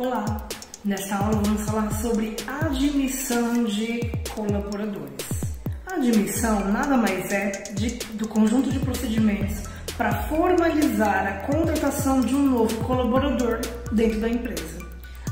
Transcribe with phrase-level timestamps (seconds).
[0.00, 0.46] Olá!
[0.84, 5.26] Nesta aula vamos falar sobre admissão de colaboradores.
[5.88, 9.64] A admissão nada mais é de, do conjunto de procedimentos
[9.96, 13.58] para formalizar a contratação de um novo colaborador
[13.90, 14.78] dentro da empresa.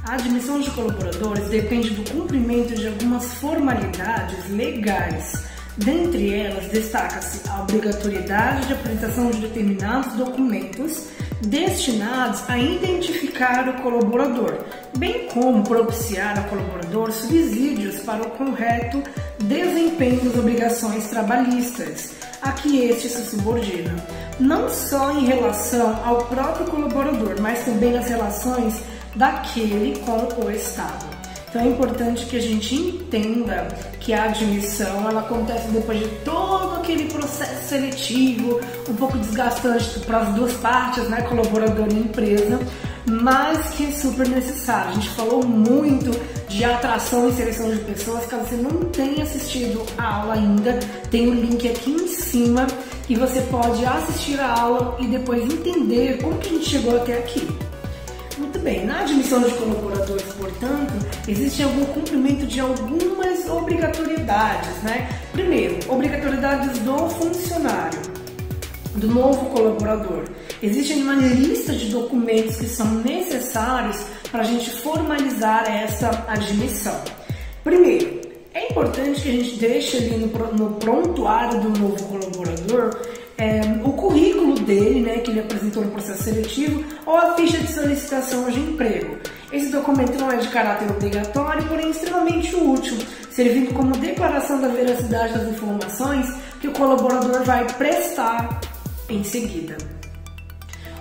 [0.02, 5.44] A admissão de colaboradores depende do cumprimento de algumas formalidades legais.
[5.76, 11.06] Dentre elas, destaca-se a obrigatoriedade de apresentação de determinados documentos
[11.40, 14.64] destinados a identificar o colaborador,
[14.96, 19.02] bem como propiciar ao colaborador subsídios para o correto
[19.38, 23.94] desempenho das obrigações trabalhistas a que este se subordina,
[24.38, 28.80] não só em relação ao próprio colaborador, mas também nas relações
[29.14, 31.15] daquele com o Estado.
[31.48, 33.68] Então é importante que a gente entenda
[34.00, 40.20] que a admissão ela acontece depois de todo aquele processo seletivo, um pouco desgastante para
[40.20, 42.58] as duas partes, né, colaborador e empresa,
[43.08, 44.90] mas que é super necessário.
[44.90, 46.10] A gente falou muito
[46.48, 48.26] de atração e seleção de pessoas.
[48.26, 50.78] Caso você não tenha assistido a aula ainda,
[51.10, 52.66] tem o um link aqui em cima
[53.06, 57.18] que você pode assistir a aula e depois entender como que a gente chegou até
[57.18, 57.65] aqui.
[58.66, 60.92] Bem, na admissão de colaboradores, portanto,
[61.28, 65.08] existe algum cumprimento de algumas obrigatoriedades, né?
[65.30, 68.00] Primeiro, obrigatoriedades do funcionário,
[68.96, 70.24] do novo colaborador.
[70.60, 77.00] Existe uma lista de documentos que são necessários para a gente formalizar essa admissão.
[77.62, 78.20] Primeiro,
[78.52, 82.98] é importante que a gente deixe ali no, no prontuário do novo colaborador
[83.38, 87.72] é, o currículo dele, né, que ele apresentou no processo seletivo, ou a ficha de
[87.72, 89.18] solicitação de emprego.
[89.52, 92.96] Esse documento não é de caráter obrigatório, porém extremamente útil,
[93.30, 96.26] servindo como declaração da veracidade das informações
[96.60, 98.60] que o colaborador vai prestar
[99.08, 99.76] em seguida.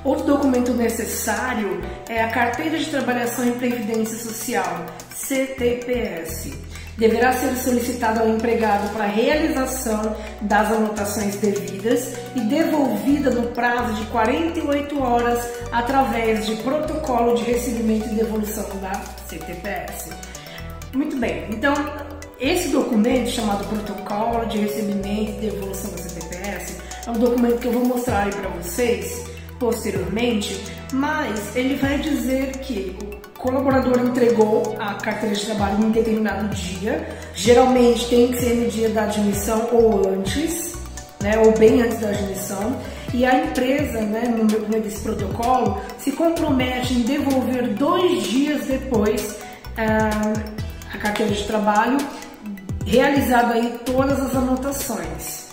[0.03, 8.21] Outro documento necessário é a Carteira de Trabalhação e Previdência Social, CTPS deverá ser solicitado
[8.21, 15.39] ao empregado para realização das anotações devidas e devolvida no prazo de 48 horas
[15.71, 18.93] através de protocolo de recebimento e devolução da
[19.27, 20.09] CTPS.
[20.93, 21.73] Muito bem, então
[22.39, 26.77] esse documento chamado Protocolo de Recebimento e Devolução da CTPS
[27.07, 29.25] é um documento que eu vou mostrar aí para vocês
[29.59, 30.61] posteriormente,
[30.93, 32.97] mas ele vai dizer que
[33.45, 38.89] colaborador entregou a carteira de trabalho em determinado dia, geralmente tem que ser no dia
[38.89, 40.73] da admissão ou antes,
[41.21, 42.75] né, ou bem antes da admissão,
[43.13, 49.37] e a empresa, né, no meio desse protocolo, se compromete em devolver dois dias depois
[49.77, 50.33] ah,
[50.93, 51.97] a carteira de trabalho,
[52.85, 55.45] realizado aí todas as anotações.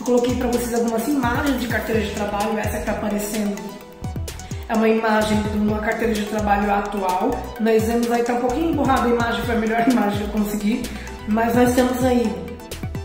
[0.00, 3.79] Eu coloquei para vocês algumas imagens de carteira de trabalho, essa que está aparecendo
[4.70, 7.30] é uma imagem de uma carteira de trabalho atual.
[7.58, 10.28] Nós vemos aí, tá um pouquinho emburrada a imagem, foi a melhor imagem que eu
[10.28, 10.82] consegui.
[11.26, 12.32] Mas nós temos aí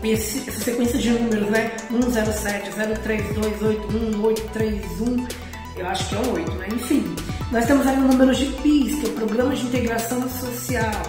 [0.04, 1.72] esse, essa sequência de números, né?
[1.90, 5.26] 107, 03281, 831,
[5.76, 6.68] eu acho que é um 8, né?
[6.72, 7.16] Enfim,
[7.50, 11.02] nós temos aí o número de PIS, que é o Programa de Integração Social.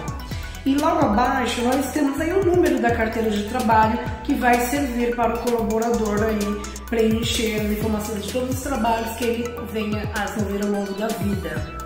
[0.66, 5.14] E logo abaixo nós temos aí o número da carteira de trabalho que vai servir
[5.14, 10.24] para o colaborador aí preencher as informações de todos os trabalhos que ele venha a
[10.24, 11.78] desenvolver ao longo da vida.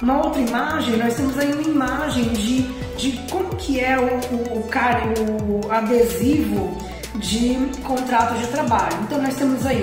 [0.00, 2.62] Uma outra imagem, nós temos aí uma imagem de,
[2.96, 6.78] de como que é o, o, o, o adesivo
[7.16, 8.96] de contrato de trabalho.
[9.02, 9.82] Então nós temos aí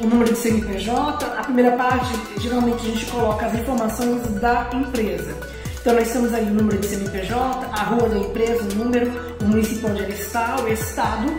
[0.00, 5.36] o número de CNPJ, a primeira parte geralmente a gente coloca as informações da empresa.
[5.80, 9.44] Então nós temos aí o número de CNPJ, a rua da empresa, o número, o
[9.44, 11.32] município onde ela está, o estado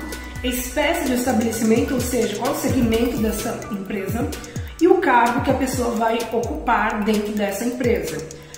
[0.50, 4.28] espécie de estabelecimento, ou seja, qual o segmento dessa empresa
[4.82, 8.18] e o cargo que a pessoa vai ocupar dentro dessa empresa.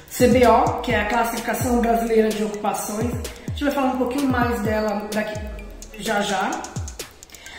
[0.10, 4.60] CBO, que é a Classificação Brasileira de Ocupações, a gente vai falar um pouquinho mais
[4.62, 5.40] dela daqui
[6.00, 6.52] já já.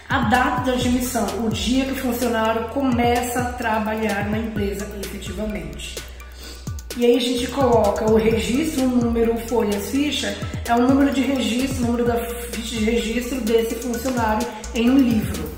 [0.09, 6.10] A data de admissão, o dia que o funcionário começa a trabalhar na empresa efetivamente.
[6.97, 10.37] E aí a gente coloca o registro, o número, folhas, ficha,
[10.69, 14.99] é o número de registro, o número da ficha de registro desse funcionário em um
[14.99, 15.49] livro.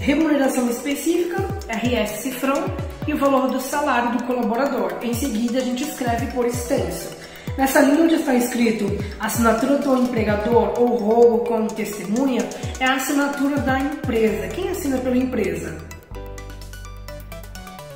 [0.00, 1.36] Remuneração específica,
[1.68, 2.64] RS cifrão
[3.08, 4.92] e o valor do salário do colaborador.
[5.02, 7.16] Em seguida a gente escreve por extenso.
[7.56, 8.84] Nessa linha onde está escrito
[9.18, 12.46] assinatura do empregador ou roubo com testemunha,
[12.78, 14.48] é a assinatura da empresa.
[14.48, 15.78] Quem assina pela empresa?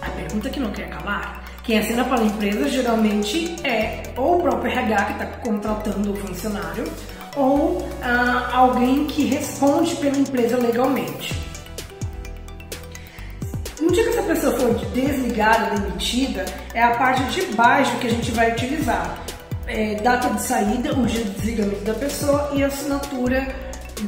[0.00, 4.42] A pergunta que não quer calar quem assina para a empresa geralmente é ou o
[4.42, 6.82] próprio RH que está contratando o funcionário
[7.36, 11.40] ou ah, alguém que responde pela empresa legalmente.
[13.80, 16.44] No dia que essa pessoa for desligada, demitida,
[16.74, 19.16] é a parte de baixo que a gente vai utilizar.
[19.68, 23.46] É, data de saída, o dia de desligamento da pessoa e assinatura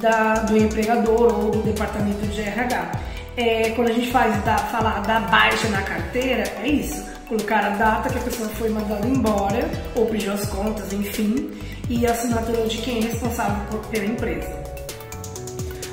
[0.00, 2.90] da, do empregador ou do departamento de RH.
[3.36, 7.12] É, quando a gente faz da, falar da baixa na carteira, é isso.
[7.32, 11.50] Colocar a data que a pessoa foi mandada embora ou pediu as contas, enfim,
[11.88, 14.54] e a assinatura de quem é responsável pela empresa.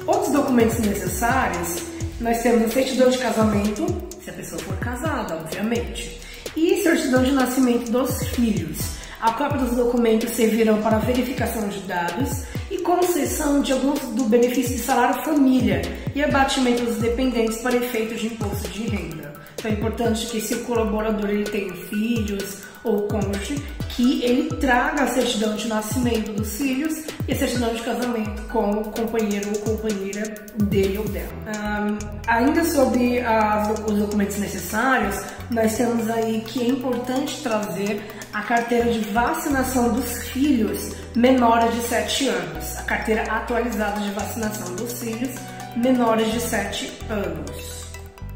[0.06, 1.82] Outros documentos necessários,
[2.20, 3.88] nós temos a certidão de casamento,
[4.22, 6.20] se a pessoa for casada, obviamente,
[6.58, 8.78] e certidão de nascimento dos filhos.
[9.22, 14.76] A cópia dos documentos servirão para verificação de dados e concessão de alguns do benefício
[14.76, 15.84] de salário família
[16.14, 19.39] e abatimento dos dependentes para efeitos de imposto de renda.
[19.60, 25.04] Então é importante que se o colaborador ele tenha filhos ou cônjuge, que ele traga
[25.04, 29.60] a certidão de nascimento dos filhos e a certidão de casamento com o companheiro ou
[29.60, 30.34] companheira
[30.64, 31.34] dele ou dela.
[31.46, 35.22] Um, ainda sobre as, os documentos necessários,
[35.52, 38.02] nós temos aí que é importante trazer
[38.32, 44.74] a carteira de vacinação dos filhos menores de 7 anos, a carteira atualizada de vacinação
[44.76, 45.32] dos filhos
[45.76, 47.79] menores de 7 anos.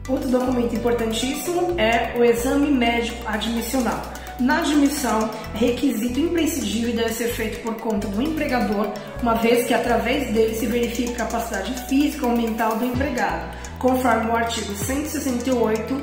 [0.08, 4.02] Outro documento importantíssimo é o exame médico admissional.
[4.38, 8.92] Na admissão, é requisito imprescindível deve ser feito por conta do empregador,
[9.22, 14.30] uma vez que através dele se verifica a capacidade física ou mental do empregado, conforme
[14.30, 16.02] o artigo 168,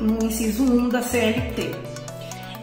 [0.00, 1.74] no inciso 1 da CLT.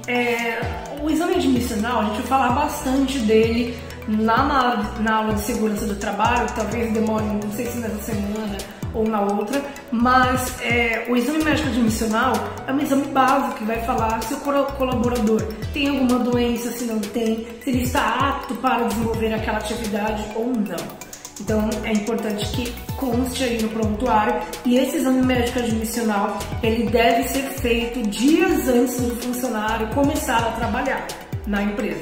[0.07, 0.59] É,
[1.01, 3.75] o exame admissional, a gente vai falar bastante dele
[4.07, 8.57] na, na, na, aula de segurança do trabalho, talvez demore, não sei se nessa semana
[8.93, 9.61] ou na outra,
[9.91, 12.33] mas é, o exame médico admissional
[12.67, 15.41] é um exame básico que vai falar se o colaborador
[15.73, 20.47] tem alguma doença, se não tem, se ele está apto para desenvolver aquela atividade ou
[20.47, 21.11] não.
[21.39, 27.27] Então é importante que conste aí no prontuário e esse exame médico admissional ele deve
[27.29, 31.07] ser feito dias antes do funcionário começar a trabalhar
[31.47, 32.01] na empresa.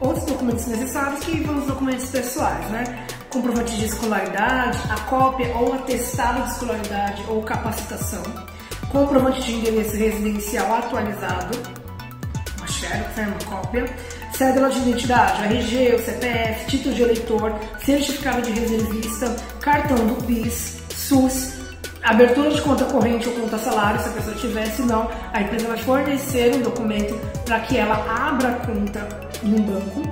[0.00, 3.06] Outros documentos necessários que vão os documentos pessoais, né?
[3.32, 8.22] Comprovante de escolaridade, a cópia ou atestado de escolaridade ou capacitação,
[8.90, 11.58] comprovante de endereço residencial atualizado,
[12.58, 13.86] uma xerox, né, uma cópia,
[14.34, 20.82] cédula de identidade, RG, o CPF, título de eleitor, certificado de reservista, cartão do PIS,
[20.94, 21.54] SUS,
[22.02, 25.68] abertura de conta corrente ou conta salário, se a pessoa tiver, se não, a empresa
[25.68, 27.94] vai fornecer um documento para que ela
[28.28, 29.08] abra a conta
[29.42, 30.02] um banco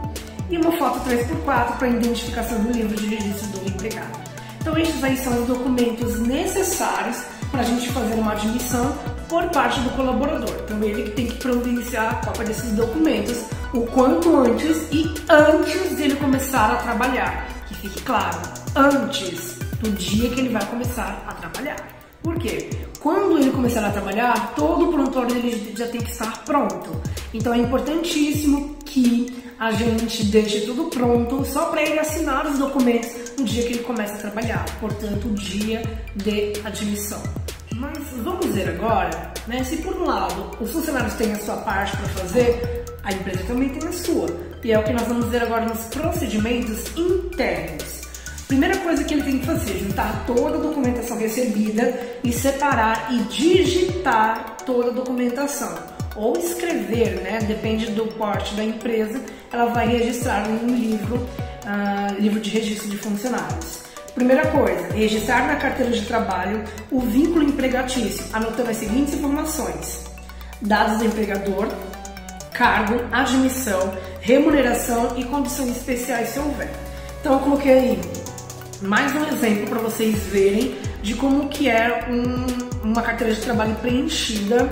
[0.50, 4.18] e uma foto 3x4 para identificação do livro de registro do empregado.
[4.60, 7.18] Então esses aí são os documentos necessários
[7.50, 8.94] para a gente fazer uma admissão
[9.28, 10.54] por parte do colaborador.
[10.64, 15.96] Então ele que tem que providenciar a cópia desses documentos o quanto antes e antes
[15.96, 17.48] dele começar a trabalhar.
[17.68, 18.38] Que fique claro,
[18.76, 21.76] antes do dia que ele vai começar a trabalhar.
[22.22, 22.68] Por quê?
[23.00, 27.00] Quando ele começar a trabalhar, todo o prontuário dele já tem que estar pronto.
[27.32, 33.10] Então é importantíssimo que a gente deixe tudo pronto só para ele assinar os documentos
[33.38, 35.82] no dia que ele começa a trabalhar, portanto, o dia
[36.16, 37.22] de admissão.
[37.76, 39.62] Mas vamos ver agora, né?
[39.62, 43.68] Se por um lado os funcionários têm a sua parte para fazer, a empresa também
[43.68, 44.28] tem a sua.
[44.64, 48.00] E é o que nós vamos ver agora nos procedimentos internos.
[48.48, 53.18] Primeira coisa que ele tem que fazer, juntar toda a documentação recebida e separar e
[53.24, 55.89] digitar toda a documentação.
[56.16, 57.38] Ou escrever, né?
[57.46, 59.20] Depende do porte da empresa,
[59.52, 63.80] ela vai registrar em um livro, uh, livro de registro de funcionários.
[64.14, 70.04] Primeira coisa, registrar na carteira de trabalho o vínculo empregatício, anotando as seguintes informações:
[70.60, 71.68] dados do empregador,
[72.52, 76.70] cargo, admissão, remuneração e condições especiais se houver.
[77.20, 78.00] Então eu coloquei aí
[78.82, 83.74] mais um exemplo para vocês verem de como que é um, uma carteira de trabalho
[83.76, 84.70] preenchida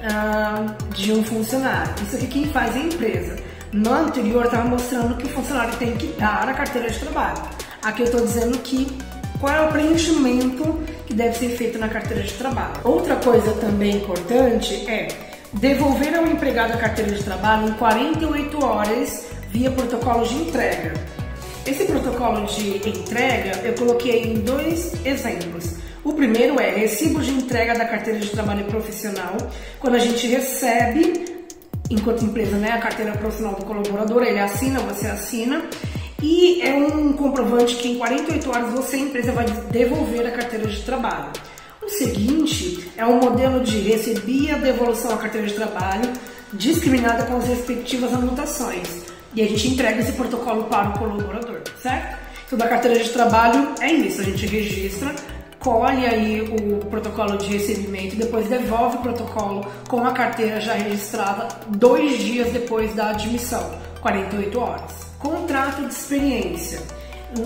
[0.00, 1.92] uh, de um funcionário.
[2.02, 3.36] Isso aqui quem faz é a empresa.
[3.72, 7.42] No anterior estava mostrando que o funcionário tem que dar a carteira de trabalho.
[7.82, 8.98] Aqui eu estou dizendo que
[9.38, 12.74] qual é o preenchimento que deve ser feito na carteira de trabalho.
[12.84, 15.08] Outra coisa também importante é
[15.52, 20.94] devolver ao empregado a carteira de trabalho em 48 horas via protocolo de entrega.
[21.66, 25.76] Esse protocolo de entrega eu coloquei em dois exemplos.
[26.02, 29.36] O primeiro é recibo de entrega da carteira de trabalho profissional,
[29.78, 31.44] quando a gente recebe,
[31.90, 35.62] enquanto empresa, né, a carteira profissional do colaborador, ele assina, você assina,
[36.22, 40.80] e é um comprovante que em 48 horas você, empresa, vai devolver a carteira de
[40.82, 41.30] trabalho.
[41.82, 46.12] O seguinte é um modelo de receber a devolução da carteira de trabalho
[46.52, 49.09] discriminada com as respectivas anotações.
[49.34, 52.18] E a gente entrega esse protocolo para o colaborador, certo?
[52.46, 55.14] Então, da carteira de trabalho é isso, a gente registra
[55.60, 61.48] colhe aí o protocolo de recebimento, depois devolve o protocolo com a carteira já registrada
[61.68, 63.70] dois dias depois da admissão,
[64.00, 64.92] 48 horas.
[65.18, 66.80] Contrato de experiência.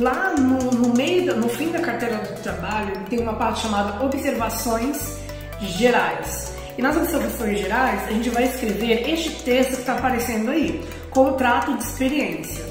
[0.00, 5.18] Lá no, no meio, no fim da carteira do trabalho, tem uma parte chamada observações
[5.60, 6.54] gerais.
[6.78, 10.82] E nas observações gerais, a gente vai escrever este texto que está aparecendo aí,
[11.14, 12.64] contrato de experiência.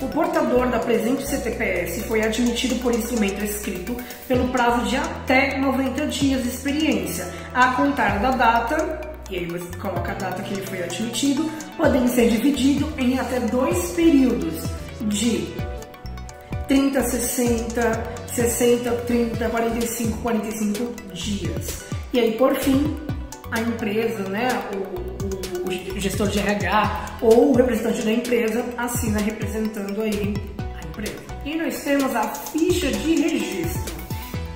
[0.00, 3.94] O portador da presente CTPS foi admitido por instrumento escrito
[4.26, 9.76] pelo prazo de até 90 dias de experiência, a contar da data, e aí você
[9.76, 14.64] coloca a data que ele foi admitido, podendo ser dividido em até dois períodos
[15.02, 15.54] de
[16.66, 18.04] 30, 60,
[18.34, 21.84] 60, 30, 45, 45 dias.
[22.12, 22.96] E aí, por fim,
[23.52, 25.09] a empresa, né, o
[26.00, 31.16] gestor de RH ou o representante da empresa assina representando aí a empresa.
[31.44, 33.94] E nós temos a ficha de registro.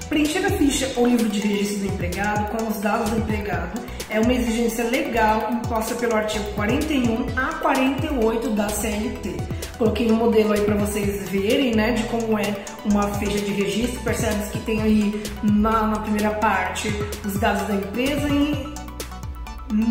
[0.09, 4.21] Preencher a ficha ou livro de registro do empregado com os dados do empregado é
[4.21, 9.37] uma exigência legal imposta pelo artigo 41 a 48 da CLT.
[9.79, 14.01] Coloquei um modelo aí para vocês verem, né, de como é uma ficha de registro.
[14.03, 16.89] Percebe que tem aí na, na primeira parte
[17.25, 18.75] os dados da empresa e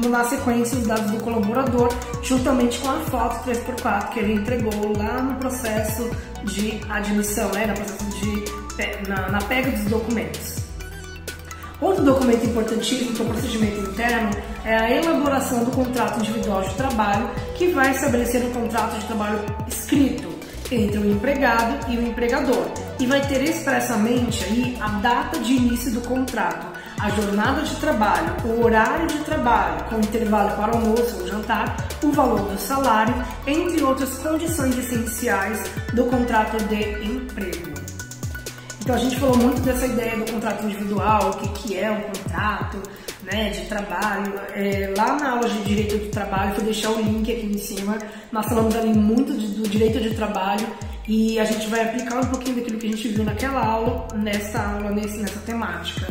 [0.09, 1.89] na sequência os dados do colaborador,
[2.21, 6.09] juntamente com a foto 3x4 que ele entregou lá no processo
[6.43, 10.63] de admissão, né, no processo de, na, na pega dos documentos.
[11.81, 14.29] Outro documento importantíssimo para o procedimento interno
[14.63, 19.39] é a elaboração do contrato individual de trabalho, que vai estabelecer um contrato de trabalho
[19.67, 20.33] escrito
[20.71, 22.67] entre o empregado e o empregador
[22.99, 26.72] e vai ter expressamente aí a data de início do contrato,
[27.03, 32.09] a jornada de trabalho, o horário de trabalho, com intervalo para almoço ou jantar, o
[32.13, 33.13] valor do salário,
[33.45, 35.61] entre outras condições essenciais
[35.93, 37.73] do contrato de emprego.
[38.79, 42.01] Então a gente falou muito dessa ideia do contrato individual, o que, que é um
[42.03, 42.81] contrato
[43.23, 44.33] né, de trabalho.
[44.55, 47.97] É, lá na aula de direito do trabalho, vou deixar o link aqui em cima.
[48.31, 50.65] Nós falamos ali muito do direito de trabalho
[51.05, 54.61] e a gente vai aplicar um pouquinho daquilo que a gente viu naquela aula, nessa
[54.61, 56.07] aula, nesse, nessa temática.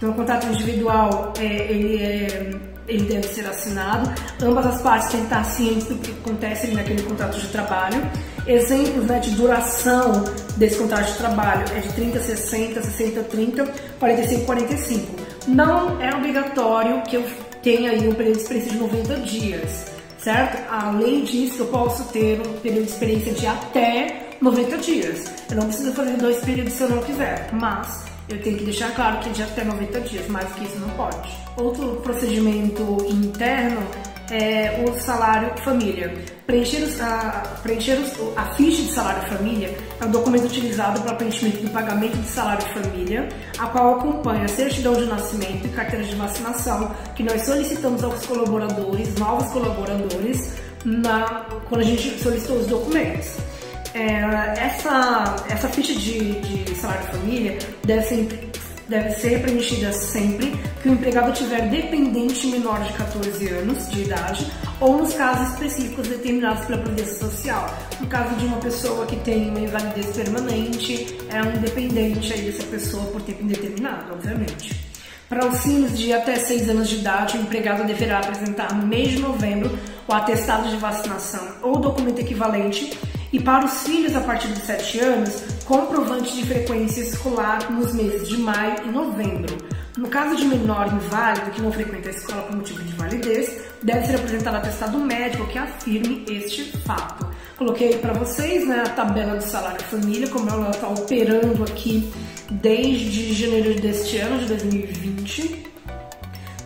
[0.00, 2.50] Então, o contrato individual, é, ele, é,
[2.88, 4.10] ele deve ser assinado.
[4.42, 8.02] Ambas as partes têm que estar cientes do que acontece naquele contrato de trabalho.
[8.46, 10.24] Exemplos né, de duração
[10.56, 13.66] desse contrato de trabalho é de 30, 60, 60, 30,
[13.98, 15.16] 45, 45.
[15.48, 17.24] Não é obrigatório que eu
[17.62, 20.66] tenha aí um período de experiência de 90 dias, certo?
[20.70, 25.24] Além disso, eu posso ter um período de experiência de até 90 dias.
[25.50, 28.94] Eu não preciso fazer dois períodos se eu não quiser, mas eu tenho que deixar
[28.94, 31.30] claro que de até 90 dias, mais que isso não pode.
[31.56, 33.82] Outro procedimento interno
[34.30, 36.14] é o salário família.
[36.46, 41.14] Preencher, os, a, preencher os, a ficha de salário família é um documento utilizado para
[41.14, 46.14] preenchimento do pagamento de salário família, a qual acompanha certidão de nascimento e carteira de
[46.14, 53.36] vacinação que nós solicitamos aos colaboradores, novos colaboradores, na, quando a gente solicitou os documentos.
[53.94, 54.20] É,
[54.56, 58.50] essa, essa ficha de, de salário família deve ser,
[58.88, 64.46] deve ser preenchida sempre que o empregado tiver dependente menor de 14 anos de idade
[64.78, 67.66] ou nos casos específicos determinados pela Previdência Social.
[68.00, 72.64] No caso de uma pessoa que tem uma invalidez permanente, é um dependente aí dessa
[72.64, 74.88] pessoa por tempo indeterminado, obviamente.
[75.28, 79.18] Para auxílios de até 6 anos de idade, o empregado deverá apresentar no mês de
[79.18, 79.78] novembro
[80.08, 82.98] o atestado de vacinação ou documento equivalente
[83.32, 88.28] e para os filhos a partir de 7 anos, comprovante de frequência escolar nos meses
[88.28, 89.56] de maio e novembro.
[89.96, 94.06] No caso de menor inválido que não frequenta a escola por motivo de validez, deve
[94.06, 97.26] ser apresentado atestado médico que afirme este fato.
[97.56, 102.10] Coloquei para vocês né, a tabela do salário família, como ela está operando aqui
[102.50, 105.66] desde janeiro deste ano, de 2020.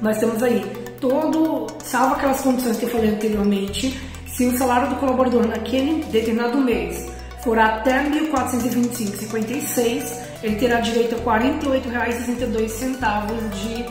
[0.01, 0.65] Nós temos aí
[1.01, 4.01] todo, salvo aquelas condições que eu falei anteriormente,
[4.37, 7.07] se o salário do colaborador naquele determinado mês
[7.43, 13.87] for até R$ 1.425,56, ele terá direito a R$ 48,62 de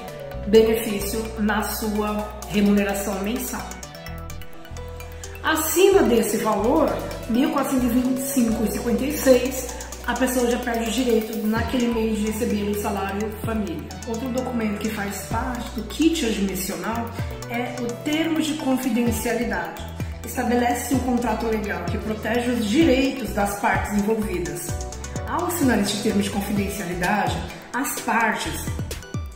[0.50, 3.66] benefício na sua remuneração mensal.
[5.42, 12.70] Acima desse valor, R$ 1.425,56, a pessoa já perde o direito naquele mês de receber
[12.70, 13.88] o salário família.
[14.10, 17.10] Outro documento que faz parte do kit admissional
[17.50, 19.93] é o termo de confidencialidade
[20.34, 24.68] estabelece um contrato legal que protege os direitos das partes envolvidas.
[25.28, 27.38] Ao assinar este termo de confidencialidade,
[27.72, 28.66] as partes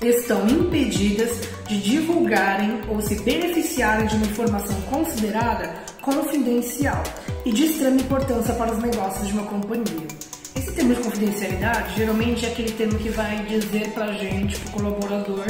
[0.01, 7.03] estão impedidas de divulgarem ou se beneficiarem de uma informação considerada confidencial
[7.45, 10.07] e de extrema importância para os negócios de uma companhia.
[10.55, 15.45] Esse termo de confidencialidade geralmente é aquele termo que vai dizer pra gente, pro colaborador,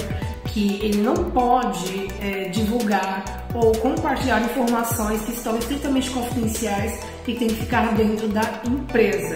[0.57, 7.47] que ele não pode é, divulgar ou compartilhar informações que estão estritamente confidenciais que tem
[7.47, 9.35] que ficar dentro da empresa.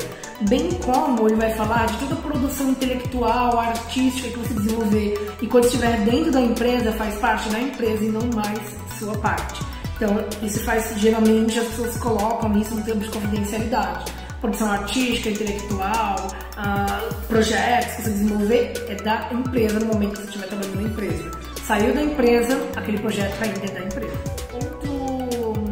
[0.50, 5.46] Bem como ele vai falar de toda a produção intelectual, artística que você desenvolver e
[5.46, 8.60] quando estiver dentro da empresa faz parte da empresa e não mais
[8.98, 9.62] sua parte.
[9.96, 14.12] Então, isso faz, geralmente as pessoas colocam isso no termo de confidencialidade
[14.42, 16.16] produção artística, intelectual,
[16.58, 20.90] uh, projetos que você desenvolver, é da empresa no momento que você estiver trabalhando na
[20.90, 21.32] empresa.
[21.66, 24.18] Saiu da empresa, aquele projeto ainda é da empresa.
[24.54, 25.64] Outro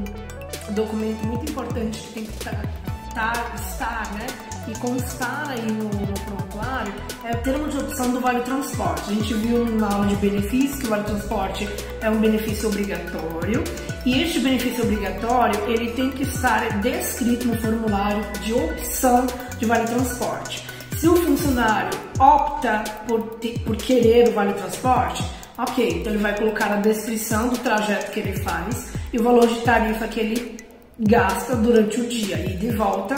[0.73, 2.63] documento muito importante que tem que estar,
[3.09, 4.48] estar, estar né?
[4.69, 9.09] E constar aí no, no prontuário é o termo de opção do Vale Transporte.
[9.09, 11.67] A gente viu na aula de benefícios que o Vale Transporte
[12.01, 13.63] é um benefício obrigatório
[14.05, 19.25] e este benefício obrigatório ele tem que estar descrito no formulário de opção
[19.57, 20.65] de Vale Transporte.
[20.97, 25.23] Se o funcionário opta por, ter, por querer o Vale Transporte,
[25.57, 29.47] ok, então ele vai colocar a descrição do trajeto que ele faz e o valor
[29.47, 30.57] de tarifa que ele
[30.99, 33.15] gasta durante o dia e de volta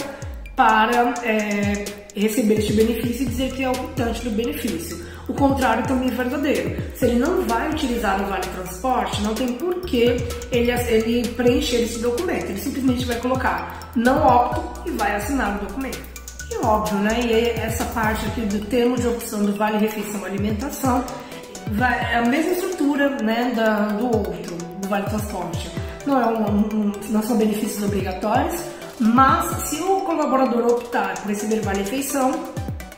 [0.61, 5.03] para é, receber este benefício e dizer que é optante do benefício.
[5.27, 6.77] O contrário também é verdadeiro.
[6.95, 10.17] Se ele não vai utilizar o Vale Transporte, não tem por que
[10.51, 12.45] ele, ele preencher esse documento.
[12.49, 15.99] Ele simplesmente vai colocar não opto e vai assinar o documento.
[16.51, 17.19] E óbvio, né?
[17.23, 21.03] E essa parte aqui do termo de opção do Vale Refeição Alimentação
[21.71, 25.71] vai, é a mesma estrutura né, da, do outro, do Vale Transporte.
[26.05, 28.61] Não, é um, um, não são benefícios obrigatórios,
[28.99, 32.31] mas se o colaborador optar por receber vale refeição,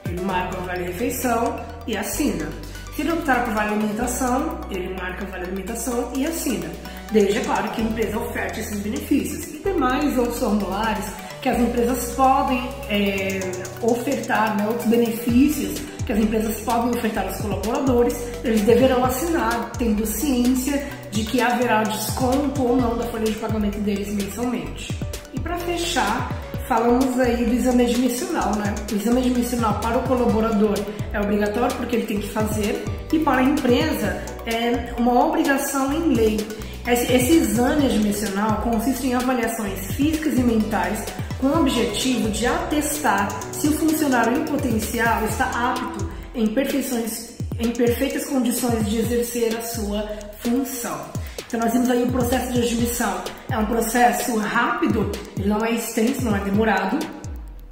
[0.06, 2.48] ele marca o vale refeição e assina.
[2.96, 6.70] Se ele optar por vale alimentação, ele marca o vale alimentação e assina.
[7.12, 9.48] Desde, é claro, que a empresa oferte esses benefícios.
[9.48, 11.06] E demais outros formulários
[11.42, 13.40] que as empresas podem é,
[13.82, 20.06] ofertar, né, outros benefícios que as empresas podem ofertar aos colaboradores, eles deverão assinar, tendo
[20.06, 24.94] ciência de que haverá desconto ou não da folha de pagamento deles mensalmente
[25.40, 26.32] para fechar,
[26.68, 28.74] falamos aí do exame admissional, né?
[28.92, 30.78] O exame admissional para o colaborador
[31.12, 36.14] é obrigatório porque ele tem que fazer e para a empresa é uma obrigação em
[36.14, 36.38] lei.
[36.86, 41.06] Esse, exame admissional consiste em avaliações físicas e mentais
[41.40, 48.26] com o objetivo de atestar se o funcionário em potencial está apto em, em perfeitas
[48.26, 50.10] condições de exercer a sua
[50.42, 51.23] função.
[51.54, 53.14] Então nós vimos aí o processo de admissão.
[53.48, 56.98] É um processo rápido, ele não é extenso, não é demorado,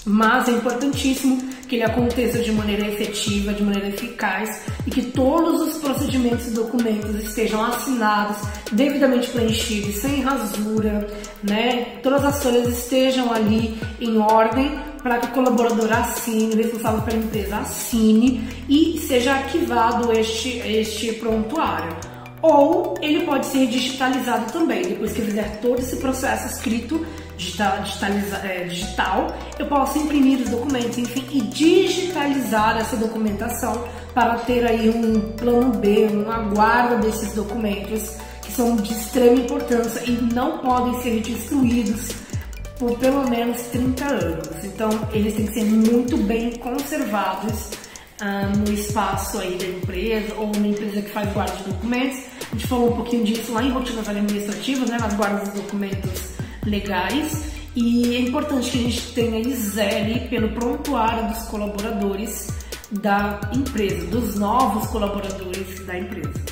[0.05, 5.61] mas é importantíssimo que ele aconteça de maneira efetiva, de maneira eficaz e que todos
[5.61, 8.37] os procedimentos e documentos estejam assinados,
[8.71, 11.07] devidamente preenchidos, sem rasura,
[11.41, 11.97] né?
[12.03, 17.17] Todas as folhas estejam ali em ordem para que o colaborador assine, o responsável pela
[17.17, 22.10] empresa assine e seja arquivado este, este prontuário
[22.41, 24.81] ou ele pode ser digitalizado também.
[24.81, 27.05] Depois que eu fizer todo esse processo escrito
[27.37, 27.77] digital,
[28.43, 29.27] é, digital,
[29.57, 35.71] eu posso imprimir os documentos, enfim, e digitalizar essa documentação para ter aí um plano
[35.71, 42.09] B, uma guarda desses documentos que são de extrema importância e não podem ser destruídos
[42.77, 44.49] por pelo menos 30 anos.
[44.63, 47.69] Então, eles têm que ser muito bem conservados
[48.19, 52.30] ah, no espaço aí da empresa ou na empresa que faz guarda de documentos.
[52.51, 56.31] A gente falou um pouquinho disso lá em rotinas administrativas, né, nas guardas dos documentos
[56.65, 57.51] legais.
[57.75, 62.49] E é importante que a gente tenha e zele pelo prontuário dos colaboradores
[62.91, 66.50] da empresa, dos novos colaboradores da empresa.